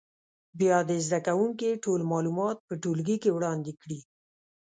بیا 0.59 0.77
دې 0.87 0.97
زده 1.05 1.19
کوونکي 1.27 1.69
ټول 1.83 2.01
معلومات 2.11 2.57
په 2.67 2.73
ټولګي 2.81 3.17
کې 3.23 3.33
وړاندې 3.37 3.71
کړي. 3.81 3.99